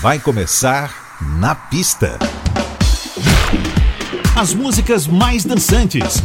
[0.00, 2.18] vai começar na pista.
[4.34, 6.22] As músicas mais dançantes.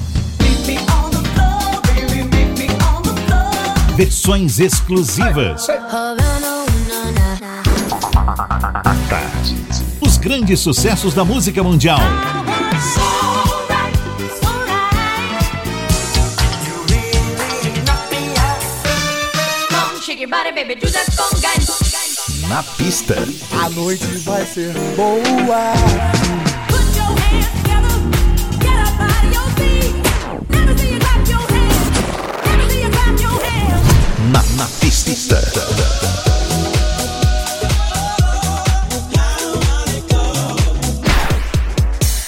[3.97, 5.67] Versões exclusivas.
[9.99, 11.99] Os grandes sucessos da música mundial.
[20.02, 21.65] Shake your body, baby, do that
[22.48, 23.16] na pista.
[23.63, 25.73] A noite vai ser boa.
[26.67, 26.95] Put
[34.31, 35.41] Na, na pista.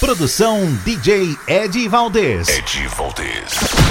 [0.00, 2.48] Produção DJ Ed Valdez.
[2.48, 3.87] Ed Valdez.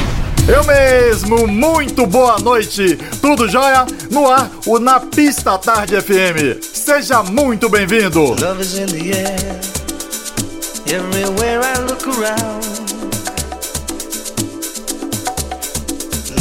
[0.48, 2.98] Eu mesmo, muito boa noite.
[3.20, 3.86] Tudo jóia?
[4.10, 6.62] No ar, o Na Pista Tarde FM.
[6.62, 8.34] Seja muito bem-vindo.
[8.40, 9.60] Love is in the air.
[10.88, 12.66] Everywhere I look around.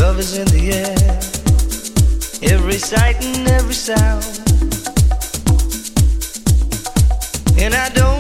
[0.01, 0.95] Love is in the air.
[2.43, 4.25] Every sight and every sound.
[7.59, 8.16] And I don't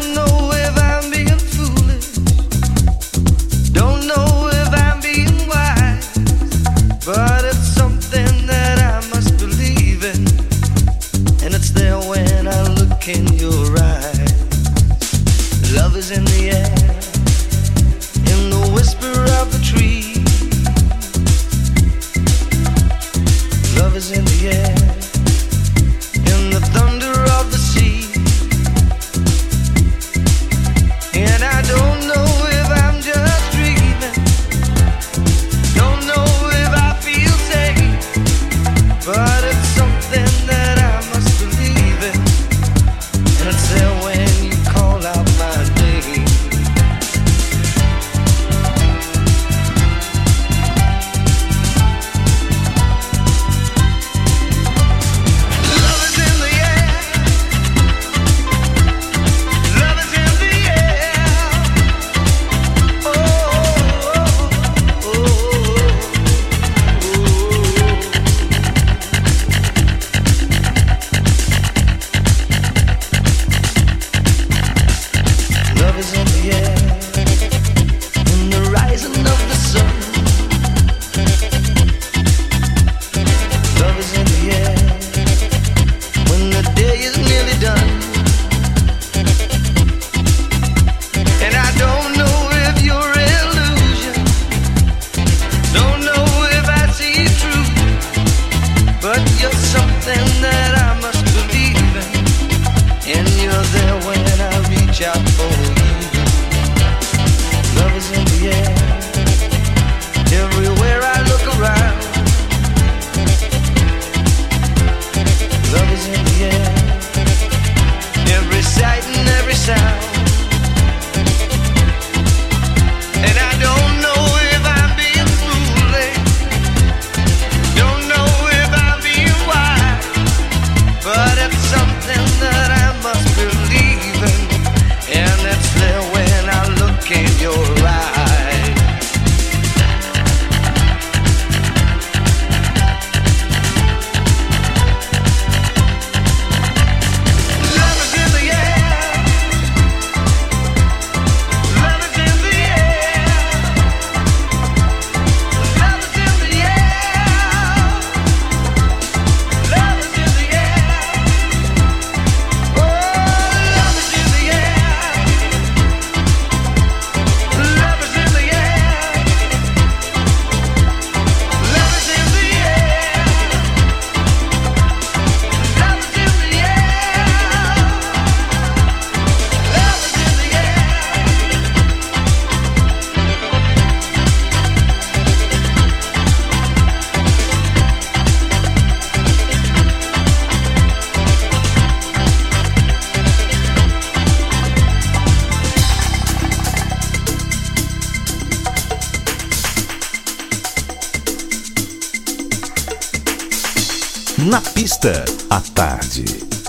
[204.96, 206.24] Sexta à tarde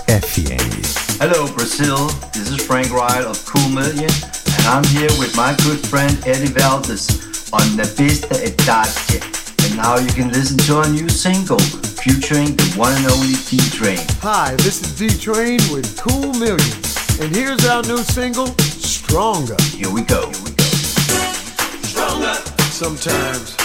[0.06, 0.82] FM.
[1.20, 5.78] Hello Brazil, this is Frank Ryle of Cool Million and I'm here with my good
[5.86, 7.08] friend Eddie Valdez
[7.52, 9.22] on the Pista à tarde.
[9.64, 13.58] And now you can listen to our new single featuring the one and only D
[13.70, 13.98] Train.
[14.20, 16.74] Hi, this is D Train with Cool Million
[17.20, 18.48] and here's our new single
[18.78, 19.56] Stronger.
[19.74, 20.28] Here we go.
[20.28, 20.64] Here we go.
[21.82, 22.34] Stronger.
[22.72, 23.56] Sometimes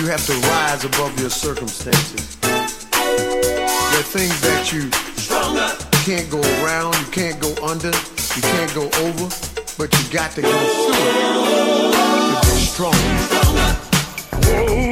[0.00, 2.41] you have to rise above your circumstances
[3.16, 5.70] there are things that you Stronger.
[6.04, 7.88] can't go around, you can't go under,
[8.36, 9.28] you can't go over,
[9.78, 12.94] but you got to go through it to be strong.
[12.94, 13.76] Stronger.
[14.44, 14.91] Whoa.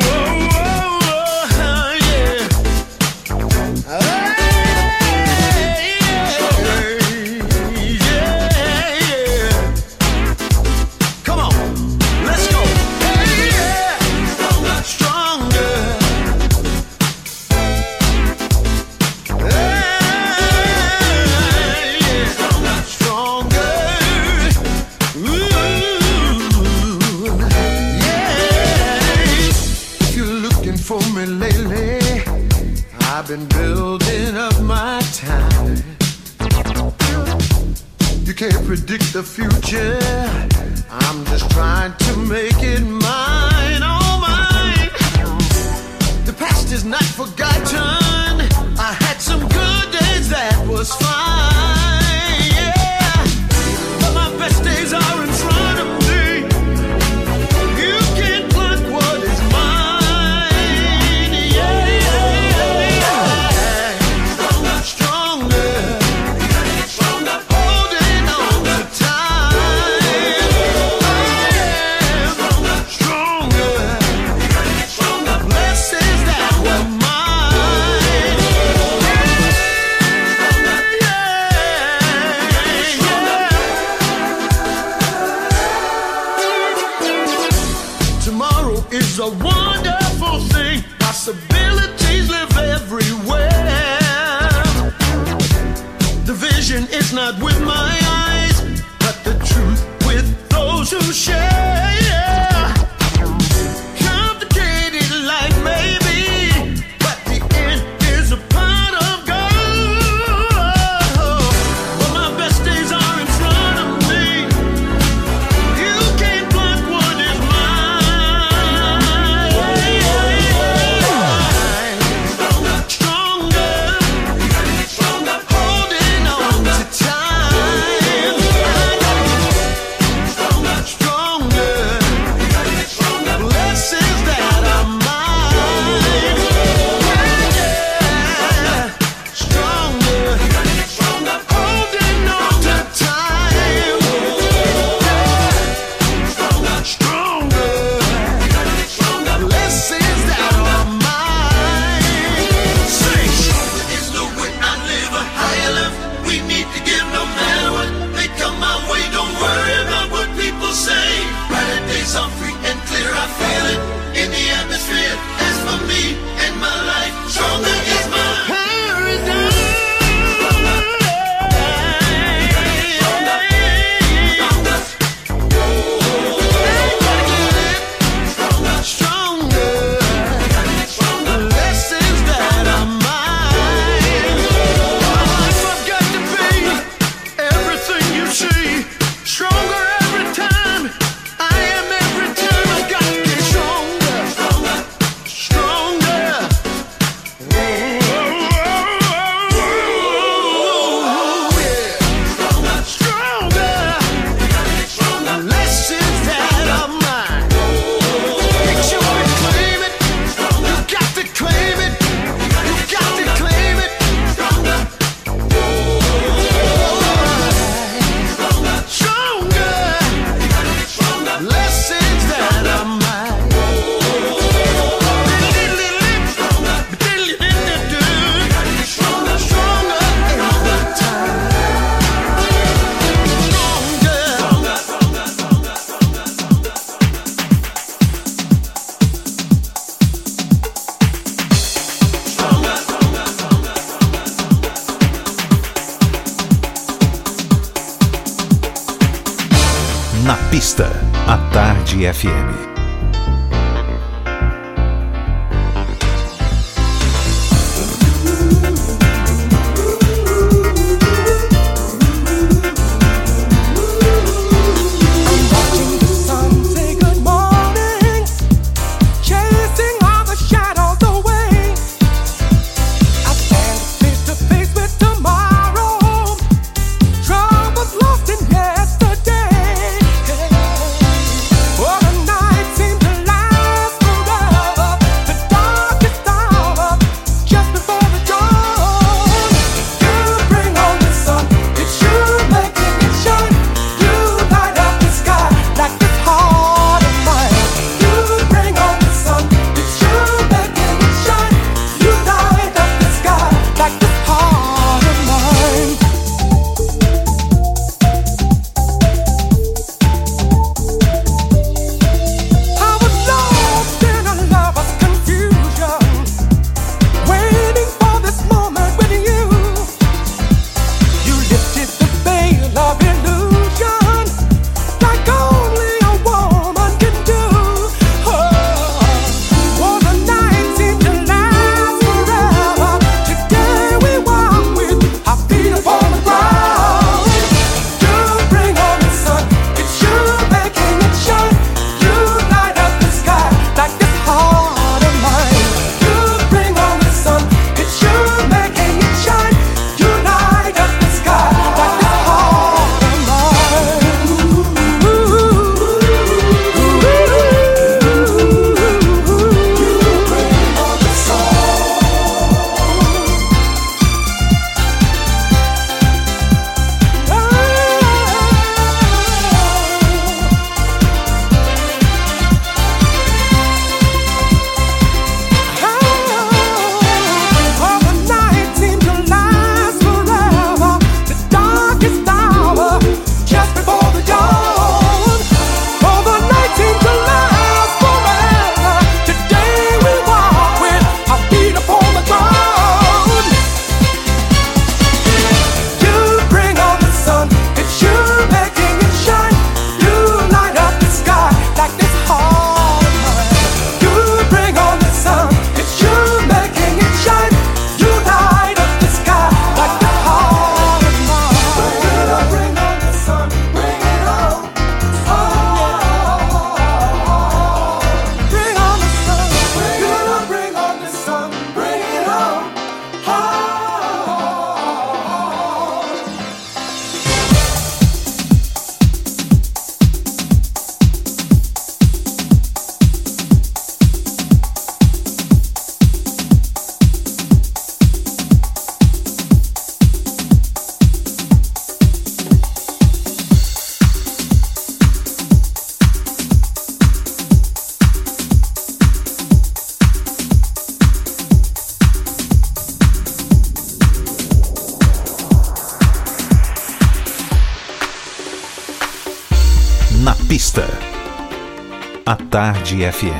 [462.91, 463.40] Tarde FM.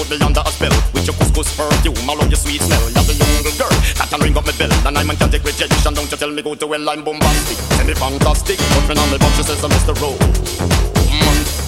[0.00, 0.72] Put me under a spell?
[0.96, 2.80] With your couscous perfume, I love your sweet smell.
[2.88, 3.68] You're the younger girl
[4.00, 5.92] that can ring up my bell, and I'm can't take rejection.
[5.92, 8.56] Don't you tell me go to hell, I'm bombastic, semi fantastic.
[8.72, 9.92] Put me on the box, she says, I'm Mr.
[10.00, 10.16] Rowe.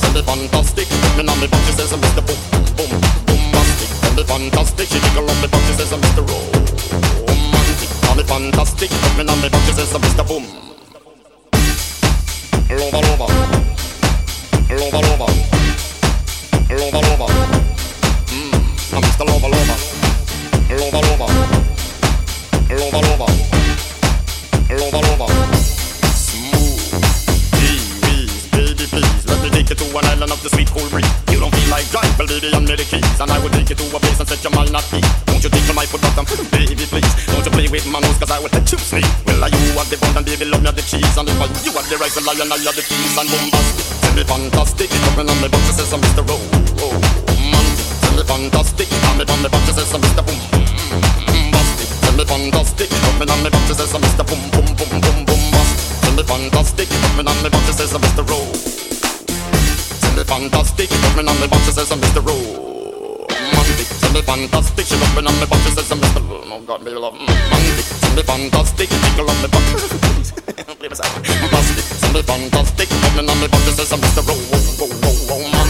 [0.01, 0.89] Send me fantastic.
[0.89, 2.25] Put me on the box, she says, I'm Mr.
[2.25, 2.41] Boom,
[2.73, 2.89] boom,
[3.29, 3.91] bombastic.
[4.01, 4.89] Send me fantastic.
[4.89, 6.25] She jiggle on the box, she says, Mr.
[6.25, 6.49] Rowe.
[8.17, 8.89] Me fantastic.
[8.89, 10.25] Put me on the box, she says, Mr.
[10.25, 10.49] Boom.
[12.73, 13.62] Lover, lover,
[14.77, 15.33] lover, lover,
[16.71, 17.31] lover, lover.
[18.33, 18.55] Mm,
[18.95, 19.25] I'm Mr.
[19.27, 19.79] Lover, lover,
[20.71, 21.63] lover, lover, lover.
[22.71, 23.12] Lover,
[29.75, 31.09] take you to an island of the sweet cool breeze.
[31.33, 33.21] You don't feel like drive, well, baby, I'm the keys.
[33.21, 35.07] And I will take you to a place and set your mind at ease.
[35.25, 37.13] Don't you take my foot bottom, baby, please.
[37.33, 39.09] Don't you play with my nose, cause I will let you sleep.
[39.25, 41.15] Well, are you are the bun and baby, love me the cheese.
[41.17, 43.87] And if I, you are the rifle, lion, I are the peace and bombastic.
[44.03, 44.89] Tell me fantastic.
[44.93, 46.23] Coming on my box, she says, I'm Mr.
[46.27, 46.37] Oh,
[46.85, 46.97] oh,
[47.49, 47.69] man.
[48.03, 48.89] Tell me fantastic.
[48.93, 50.23] I'm on my box, she says, I'm Mr.
[50.27, 50.41] Boom.
[51.33, 51.89] Bombastic.
[52.03, 52.89] Tell me fantastic.
[53.09, 54.25] Coming on my box, she says, I'm Mr.
[54.27, 55.43] Boom, boom, boom, boom, boom,
[56.05, 56.89] Tell me fantastic.
[56.93, 58.27] Coming on my box, she says, I'm Mr.
[58.29, 58.52] Oh.
[60.33, 60.89] Me fantastic.
[60.89, 62.25] Coming on my box, she says, I'm Mr.
[62.25, 63.87] Romantic.
[64.01, 64.87] Tell me fantastic.
[64.87, 66.23] She coming on my box, she says, I'm Mr.
[66.51, 67.13] Oh God, baby, love.
[67.13, 67.85] Romantic.
[68.01, 68.89] Tell me fantastic.
[68.89, 69.49] Tickle on my
[70.95, 71.27] side.
[71.27, 71.85] Fantastic.
[72.01, 72.89] Tell me fantastic.
[72.89, 74.27] Coming on my box, she says, I'm Mr.
[74.27, 75.62] Romantic.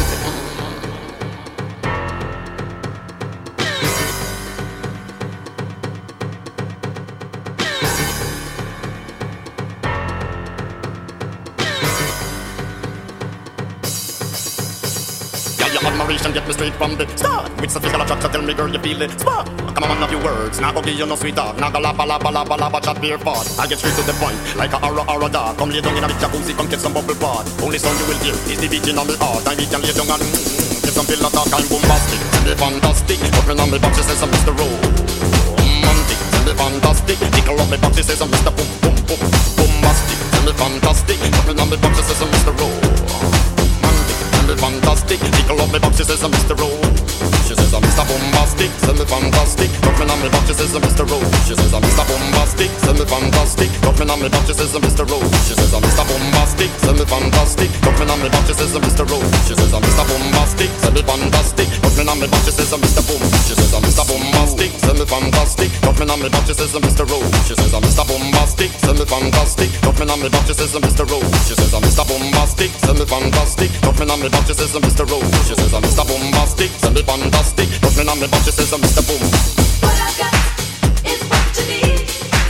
[16.13, 17.49] Admiration get me straight from the start.
[17.61, 19.11] With sophistical attraction, tell me girl you feel it.
[19.19, 19.47] Spark.
[19.75, 20.61] Come on, have your words.
[20.61, 21.57] Now go give you no sweet talk.
[21.57, 23.49] Now go la ba la ba la ba la ba chat beer fart.
[23.59, 25.57] I get straight to the point, like a horror horror dog.
[25.57, 27.49] Come lay down in a big jacuzzi, come get some bubble bath.
[27.63, 29.47] Only song you will hear is the beating on the heart.
[29.49, 31.49] And we can lay down and mm, get some pillow talk.
[31.49, 33.19] I'm bombastic, tell me fantastic.
[33.41, 34.53] Open on me box, she says I'm Mr.
[34.53, 37.19] Romantic, tell me fantastic.
[37.33, 38.53] Tickle up me box, she says I'm Mr.
[38.53, 39.21] Boom Boom Boom.
[39.57, 41.19] Bombastic, tell me fantastic.
[41.41, 42.53] Open on me box, she says I'm Mr.
[42.53, 43.62] Tell
[44.53, 45.21] me fantastic.
[45.21, 46.53] Tickle up me box, she says I'm Mr.
[46.59, 47.09] Romantic.
[47.49, 48.05] She says I'm Mr.
[48.05, 49.71] Bombastic, send me fantastic.
[49.81, 51.05] Got me on me back, she says I'm Mr.
[51.09, 51.33] Rose.
[51.49, 52.05] She says I'm Mr.
[52.05, 53.71] Bombastic, send me fantastic.
[53.83, 55.05] Got me on me back, she says I'm Mr.
[55.09, 55.33] Rose.
[55.49, 56.05] She says I'm Mr.
[56.05, 57.71] Bombastic, send me fantastic.
[57.83, 59.05] Got me on me back, she says I'm Mr.
[59.09, 59.33] Rose.
[59.49, 60.05] She says I'm Mr.
[60.05, 61.69] Bombastic, send me fantastic.
[61.81, 63.03] Got me on me back, she says I'm Mr.
[63.09, 63.23] Boom.
[63.49, 64.03] She says I'm Mr.
[64.05, 65.71] Bombastic, send me fantastic.
[65.83, 67.05] Got me on me back, she says I'm Mr.
[67.09, 67.33] Rose.
[67.49, 68.05] She says I'm Mr.
[68.05, 69.71] Bombastic, send me fantastic.
[69.83, 71.05] Got me on me back, she says I'm Mr.
[71.09, 71.33] Rose.
[71.49, 72.05] She says I'm Mr.
[72.05, 73.71] Bombastic, send me fantastic.
[73.85, 74.42] Got me on me back,
[74.75, 75.09] I'm Mr.
[75.09, 75.23] Rose.
[75.47, 76.07] She says I'm Mr.
[76.07, 77.69] Bombastic, me fantastic.
[77.81, 79.07] Got me on me back, she says I'm Mr.
[79.07, 79.23] Boom.
[79.81, 80.35] What I got
[81.07, 82.42] is what you need.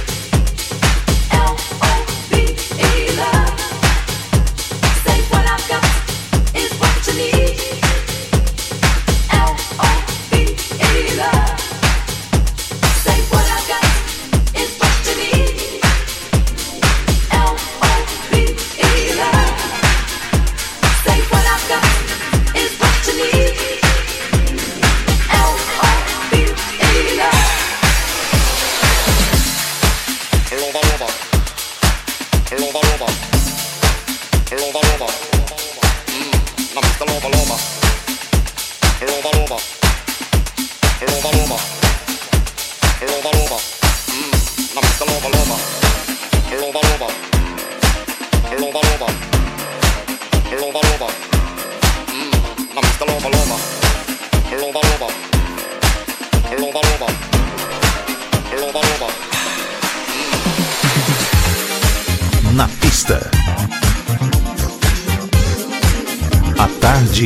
[37.03, 37.42] I'm Mr.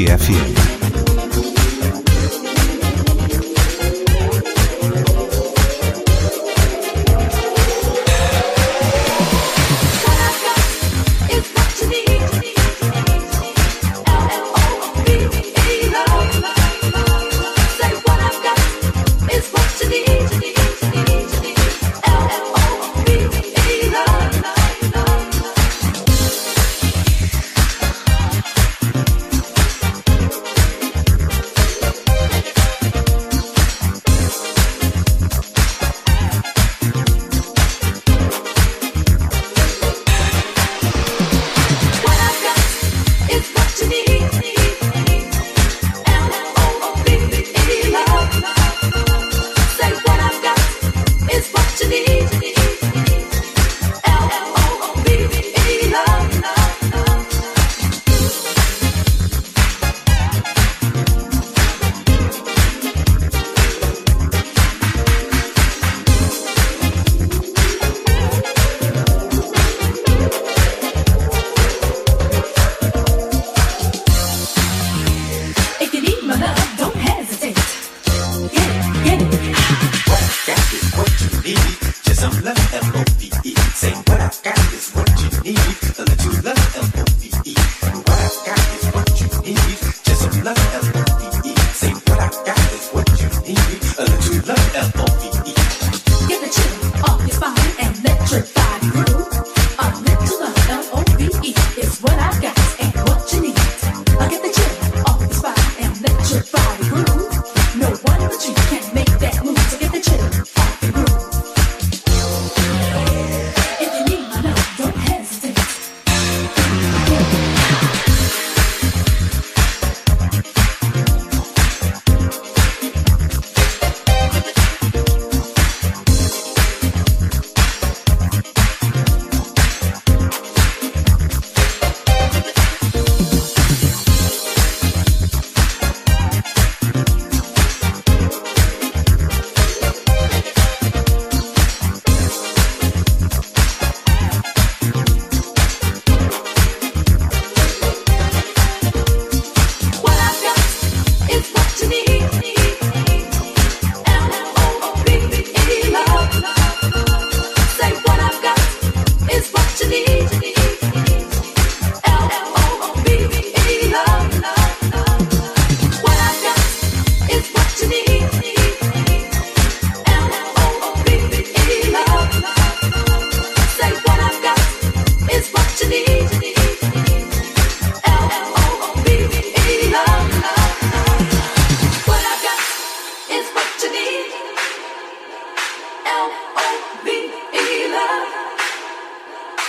[0.05, 0.66] FM.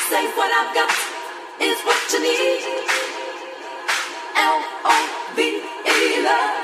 [0.09, 0.91] say what I've got
[1.59, 2.63] is what you need.
[4.37, 4.95] L O
[5.35, 5.39] V
[5.95, 6.55] E love.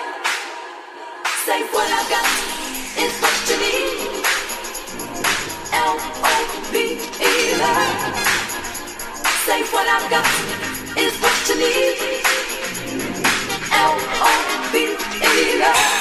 [1.45, 2.27] Say what I've got
[3.03, 4.23] is what you need.
[5.73, 5.95] L
[6.31, 6.35] O
[6.71, 6.75] V
[7.19, 8.15] E love.
[9.45, 10.27] Say what I've got
[10.97, 12.23] is what you need.
[15.59, 15.92] Love.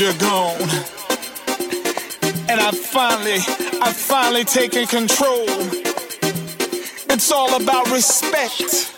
[0.00, 0.60] you're gone.
[2.48, 3.38] And I finally,
[3.80, 5.46] I finally taken control.
[7.10, 8.90] It's all about respect.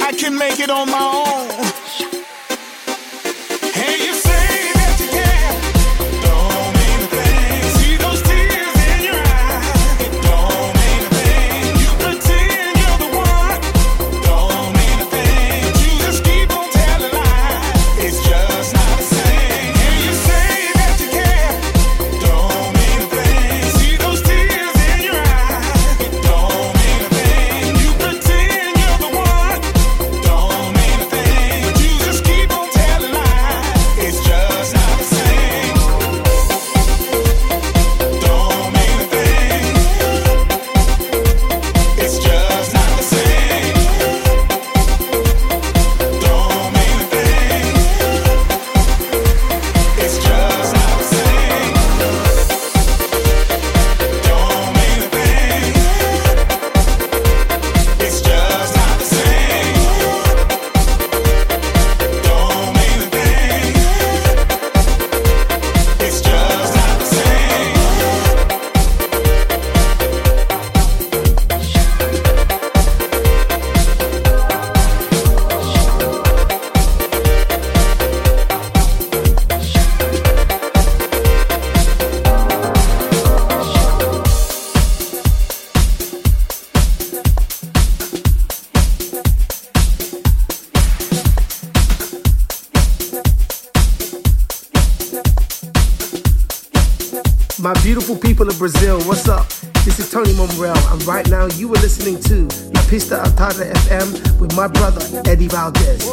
[0.00, 1.53] I can make it on my own.
[101.06, 105.48] right now you are listening to Na Pista A Tarde FM with my brother Eddie
[105.48, 106.06] Valdez.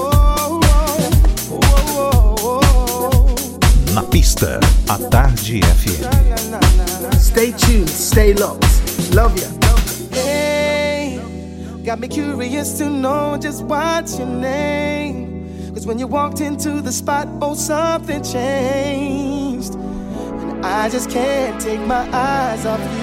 [3.93, 7.13] Na pista, a tarde FM.
[7.15, 8.65] Stay tuned, stay locked.
[9.13, 9.47] Love ya.
[10.11, 11.19] Hey,
[11.83, 15.73] got me curious to know just what's your name.
[15.73, 19.75] Cause when you walked into the spot, oh, something changed.
[19.75, 23.00] And I just can't take my eyes off you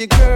[0.00, 0.29] your girl.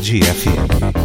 [0.00, 0.99] Tarde FM.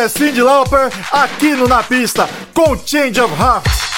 [0.00, 3.90] é Cindy Lauper aqui no Na Pista com Change of Hearts.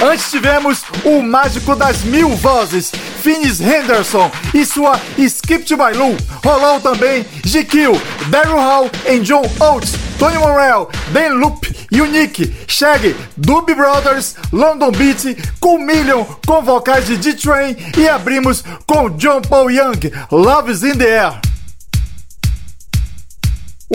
[0.00, 6.16] Antes tivemos o mágico das mil vozes, Finis Henderson e sua Skip to My Lou.
[6.44, 13.74] Rolou também GQ, Daryl Hall e John Oates, Tony Morrell, Ben Loop, Unique, Shaggy, Doobie
[13.74, 19.98] Brothers, London Beat, com Million, com vocais de D-Train e abrimos com John Paul Young,
[20.30, 21.47] Love's in the Air.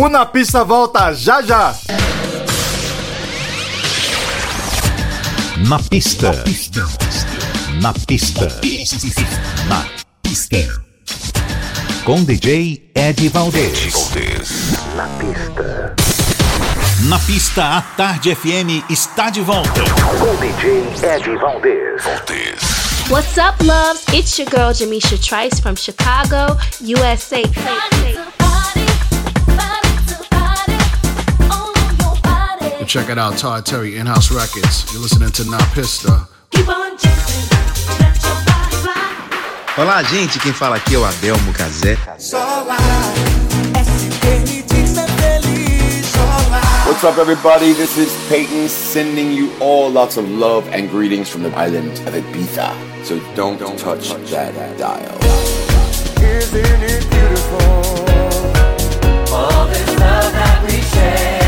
[0.04, 1.74] O Na Pista volta já já.
[5.66, 6.34] Na pista.
[6.34, 6.88] Na pista.
[7.82, 8.48] Na pista.
[9.70, 9.86] Na
[10.22, 10.58] pista.
[12.04, 13.78] Com DJ Ed Valdez.
[13.78, 14.72] Ed Valdez.
[14.98, 15.96] Na pista.
[17.04, 19.84] Na pista, a Tarde FM está de volta.
[20.20, 22.04] Com DJ Ed Valdez.
[22.04, 22.84] Valdez.
[23.10, 24.04] What's up, loves?
[24.14, 27.42] It's your girl, Jamisha Trice from Chicago, USA.
[32.94, 34.86] Check it out, Todd Terry, In House Records.
[34.94, 36.28] You're listening to Na Pista.
[39.76, 40.38] Olá, gente.
[40.38, 41.98] Quem fala aqui é o Adelmo Cazé.
[46.86, 47.74] What's up, everybody?
[47.74, 52.14] This is Peyton sending you all lots of love and greetings from the island of
[52.14, 52.76] Ibiza.
[53.04, 55.18] So don't, touch, that dial.
[56.22, 57.58] Isn't it beautiful?
[59.34, 61.43] All this love that we share.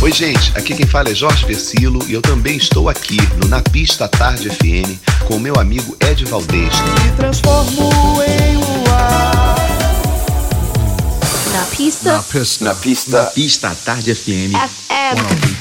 [0.00, 3.60] Oi, gente, aqui quem fala é Jorge Versilo e eu também estou aqui no Na
[3.60, 4.96] Pista Tarde FM
[5.26, 6.72] com o meu amigo Ed Valdez.
[7.02, 7.90] Me transformo
[8.22, 9.56] em luar.
[11.52, 12.12] Na pista.
[12.12, 12.64] Na pista.
[12.64, 13.22] Na pista.
[13.22, 14.54] Na pista Tarde FM.
[14.54, 15.58] FM.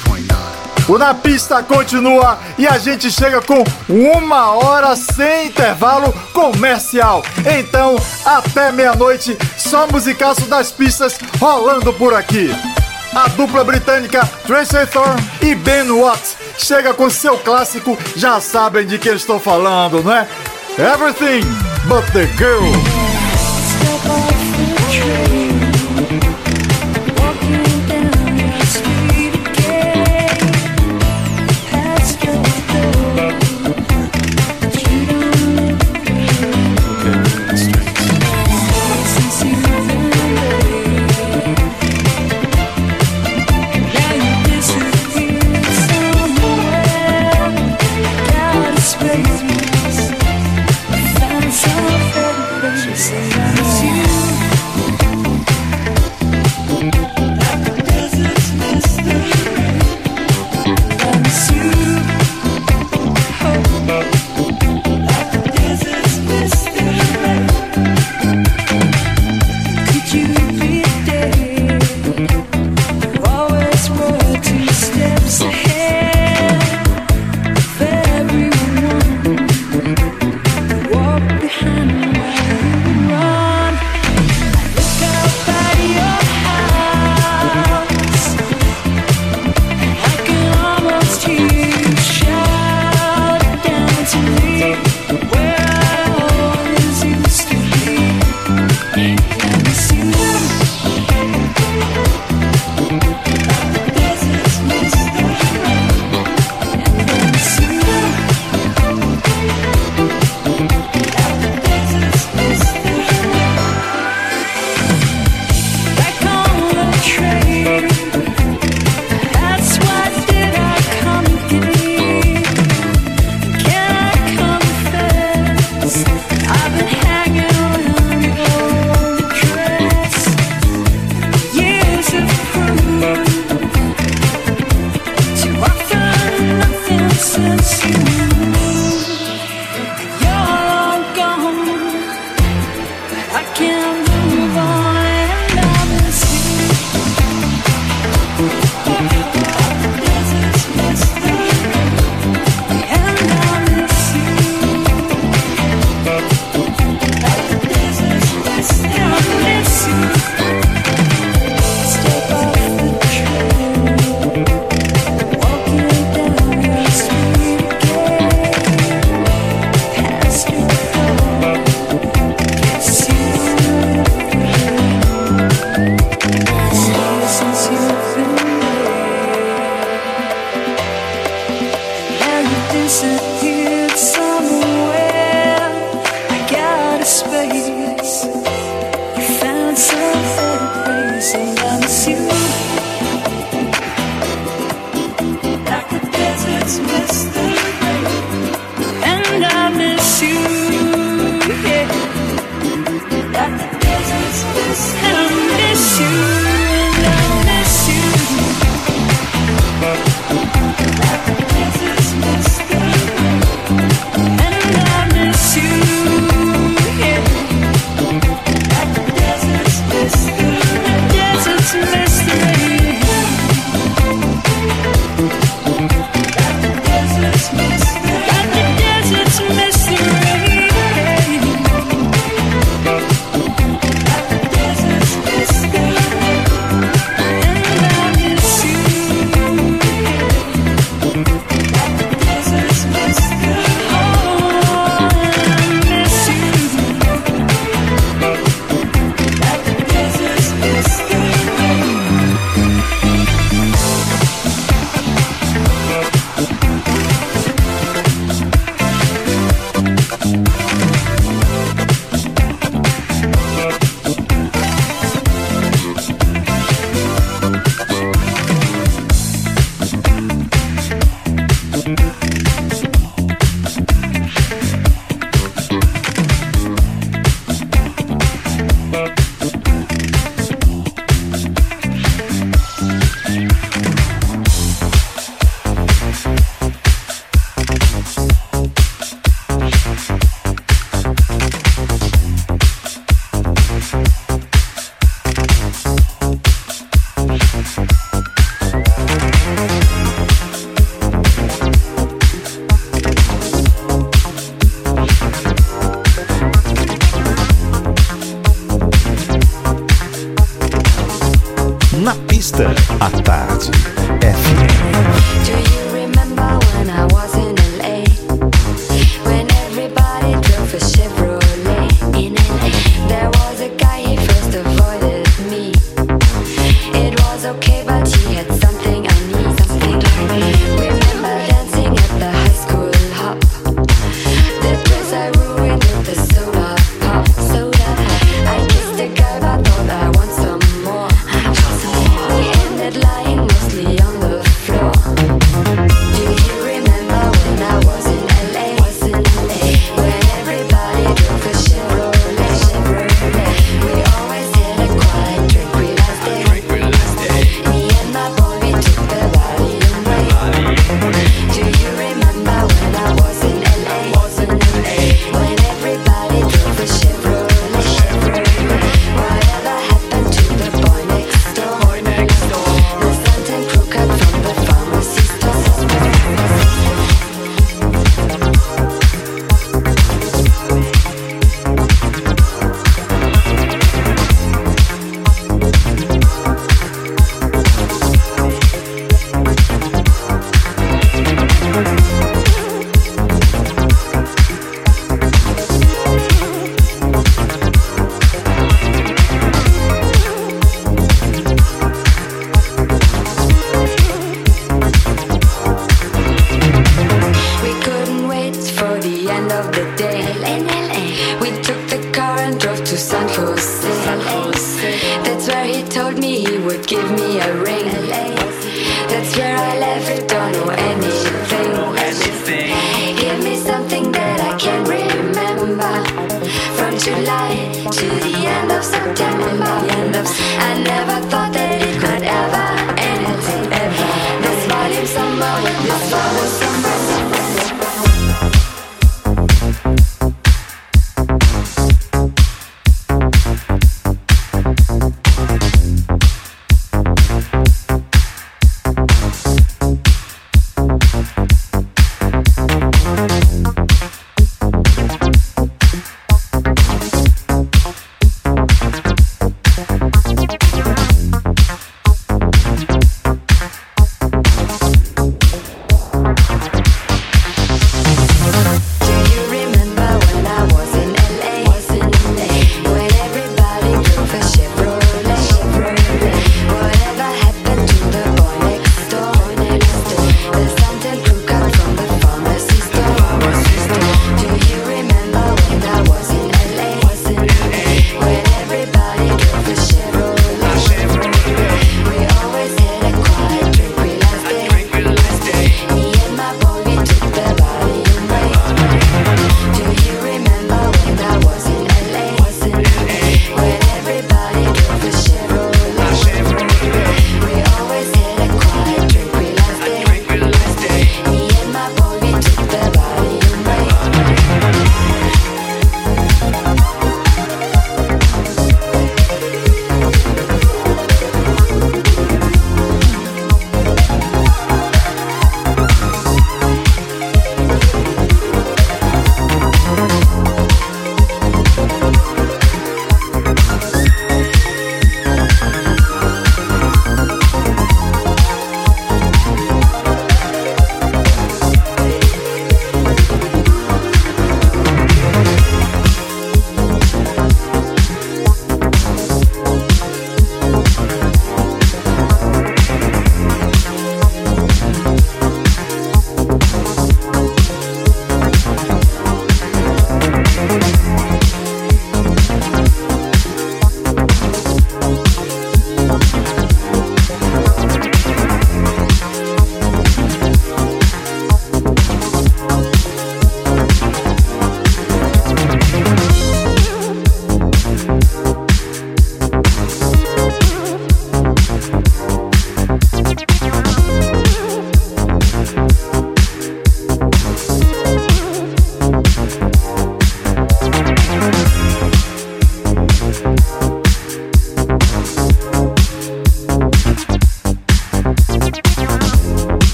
[0.87, 7.23] O Na Pista continua e a gente chega com uma hora sem intervalo comercial.
[7.59, 12.51] Então, até meia-noite, só musicaço das pistas rolando por aqui.
[13.13, 18.97] A dupla britânica Tracy Thorn e Ben Watts chega com seu clássico, já sabem de
[18.97, 20.27] que estou falando, não é?
[20.77, 21.41] Everything
[21.87, 22.63] but the girl.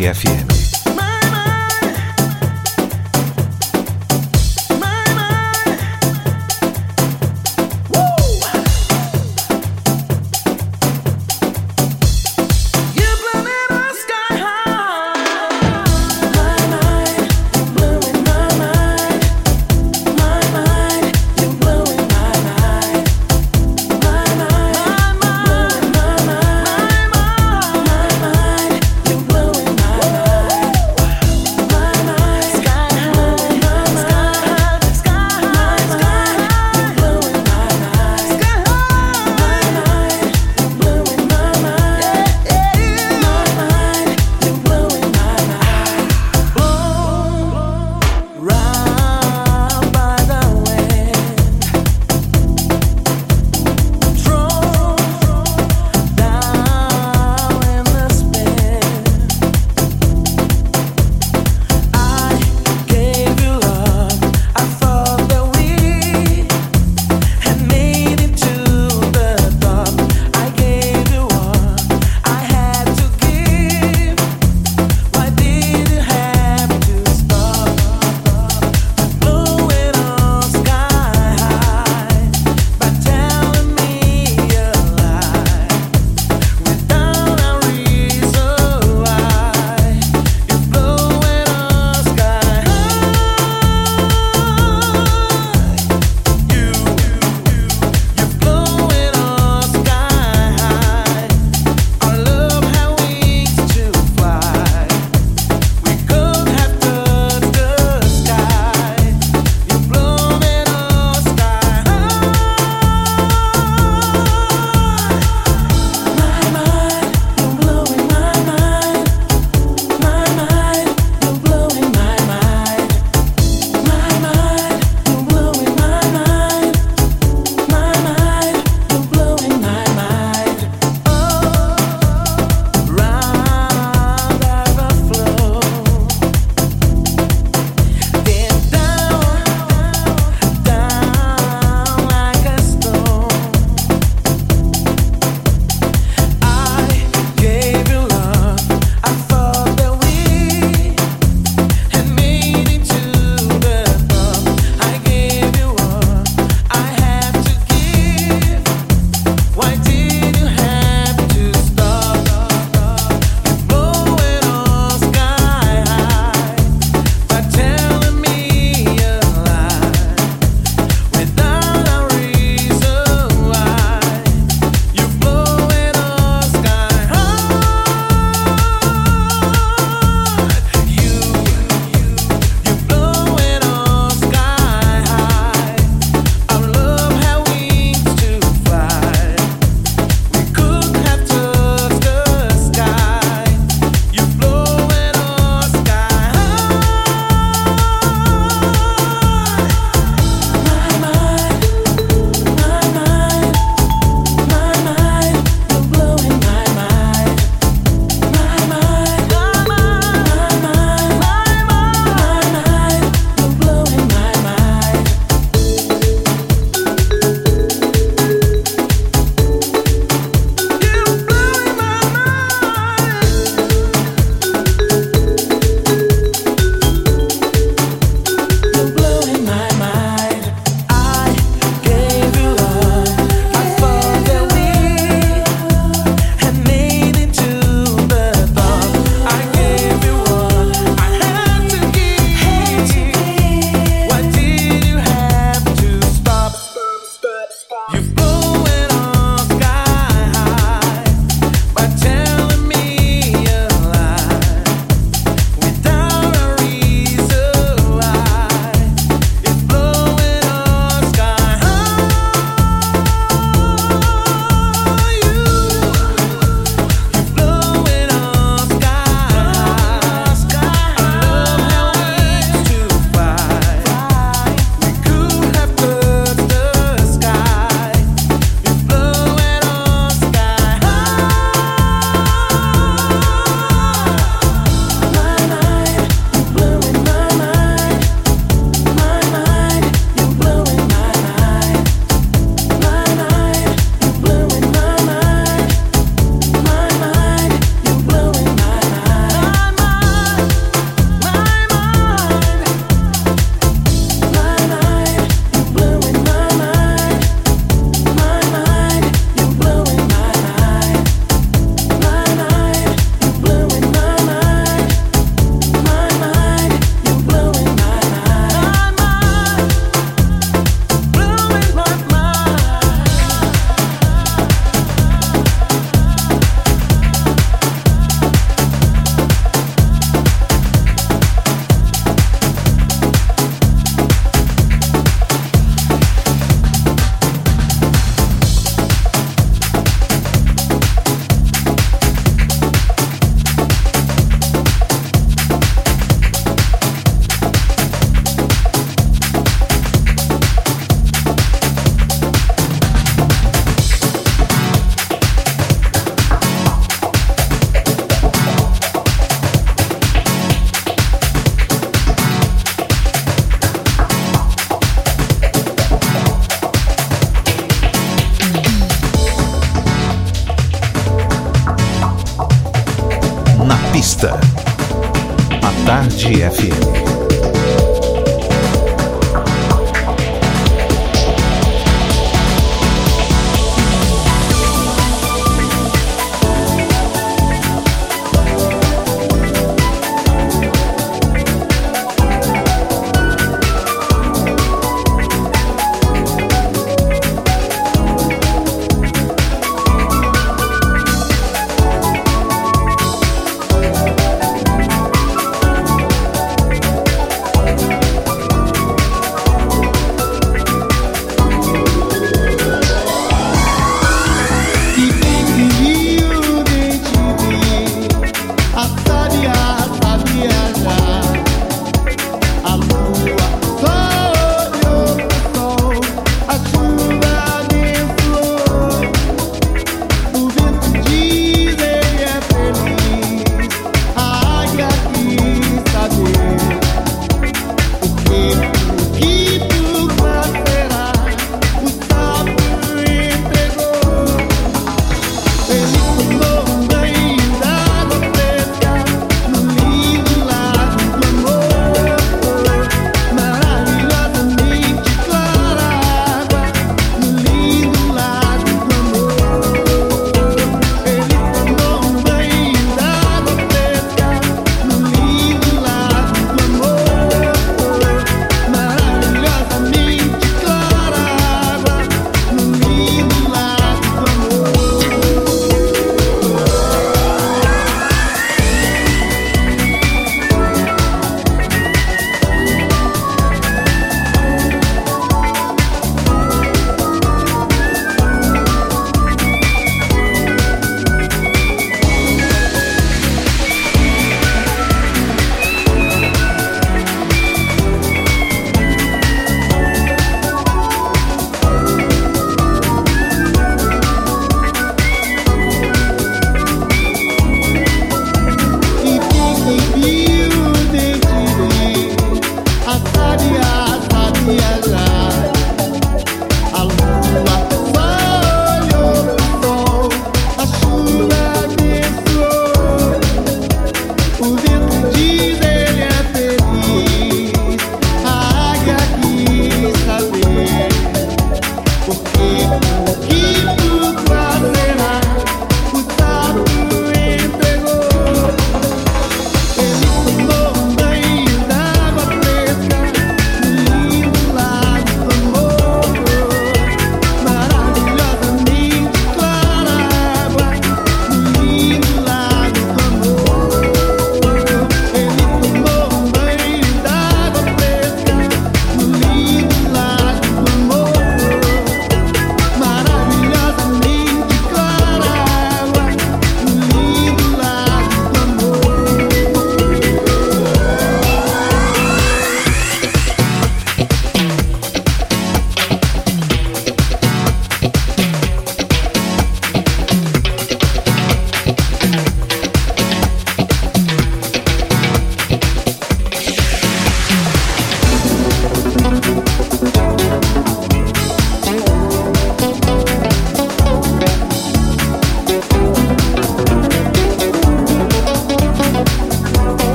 [0.00, 0.49] Noticias 100.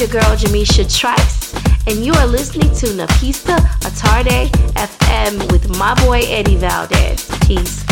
[0.00, 1.52] It's your girl Jamisha Trice,
[1.88, 7.28] and you are listening to Napista Atarde FM with my boy Eddie Valdez.
[7.44, 7.87] Peace.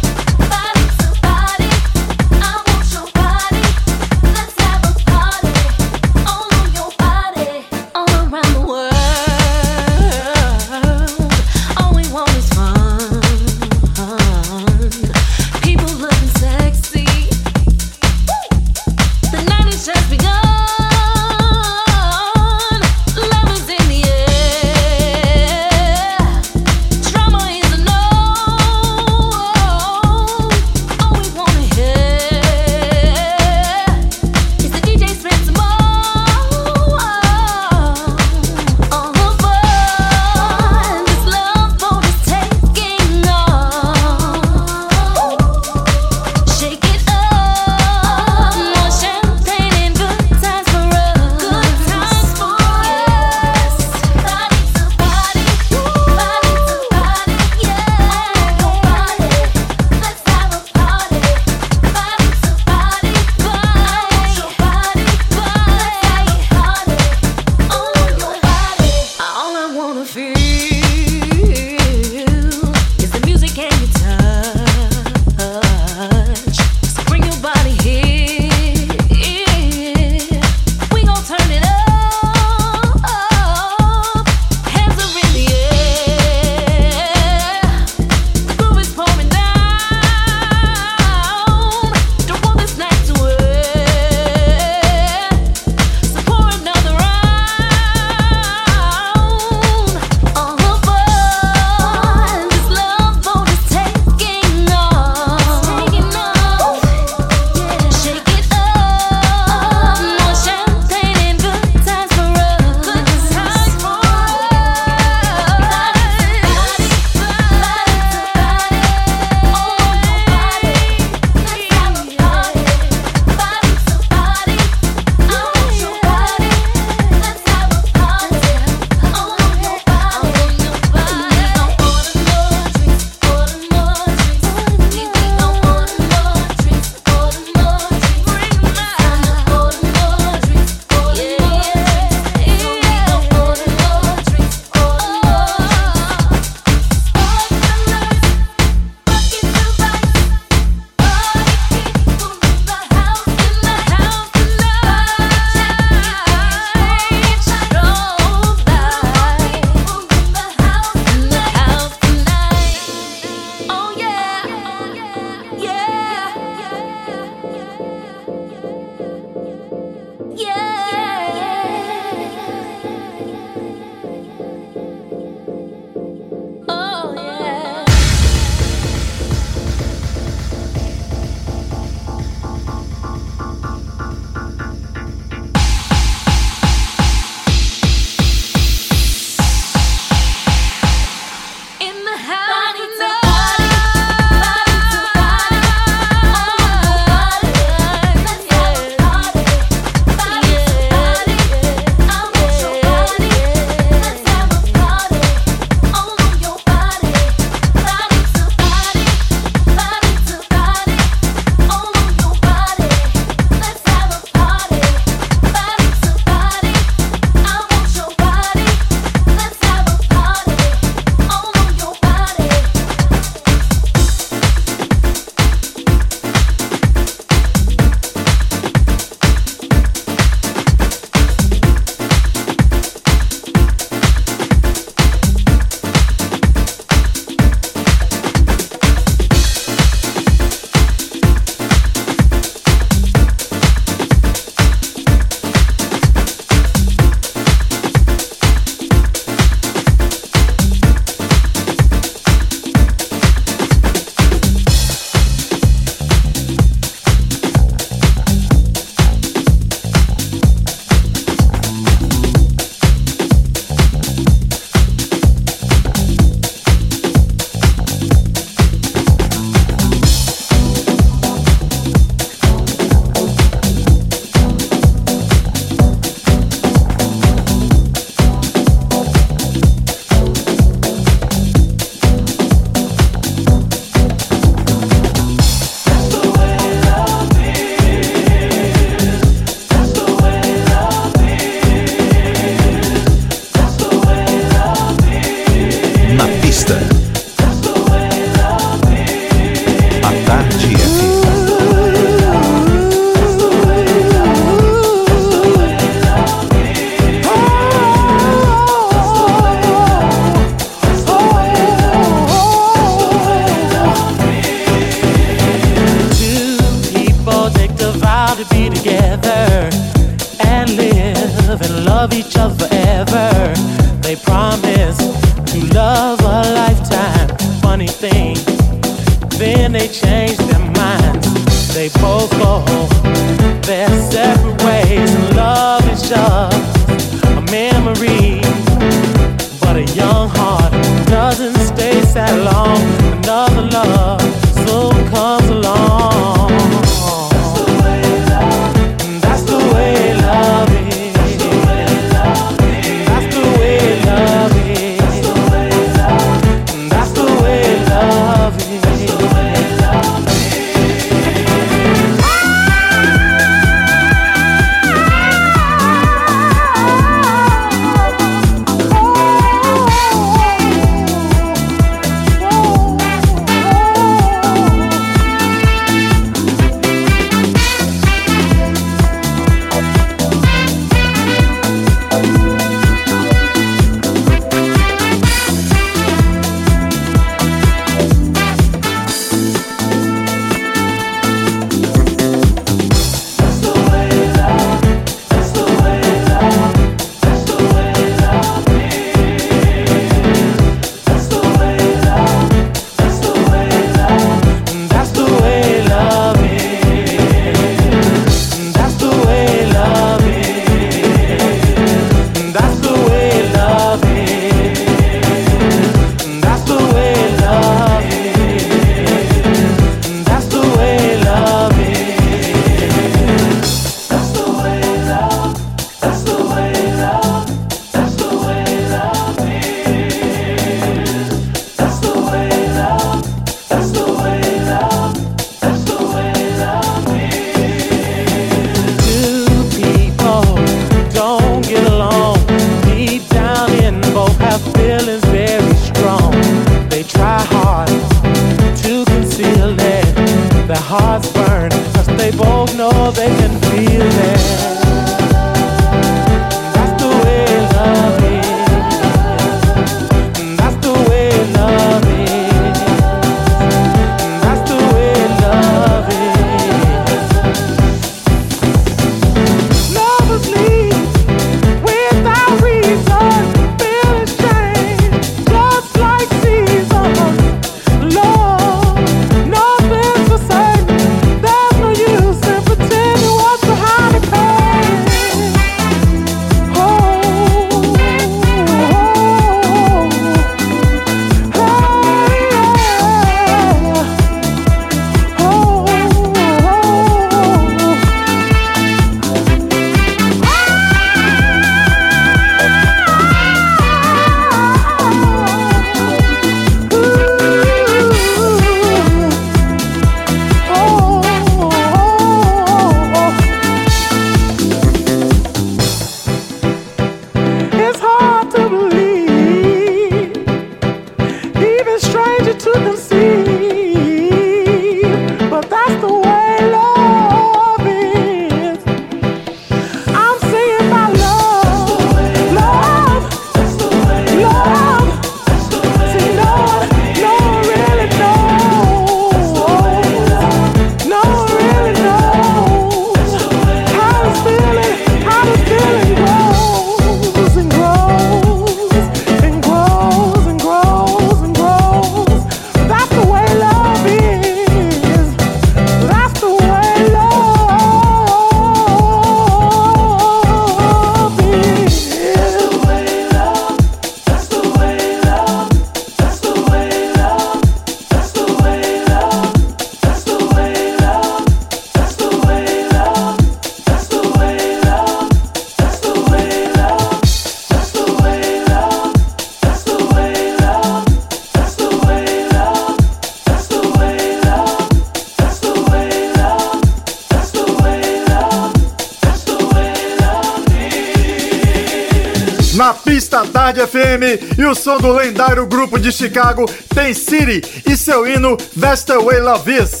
[596.08, 596.64] de Chicago
[596.94, 600.00] tem City e seu hino That's Away Love Is.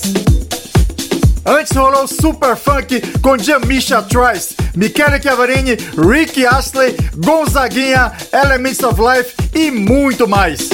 [1.44, 9.34] Antes rolou Super Funk com Jamisha Trice, Michele Chiavarini, Rick Astley, Gonzaguinha, Elements of Life
[9.54, 10.70] e muito mais.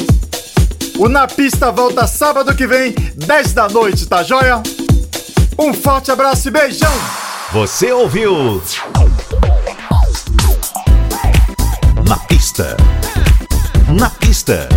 [0.98, 4.62] O Na Pista volta sábado que vem, 10 da noite, tá joia?
[5.58, 6.92] Um forte abraço e beijão!
[7.52, 8.62] Você ouviu?
[12.06, 12.76] Na Pista.
[13.88, 14.68] Na Pista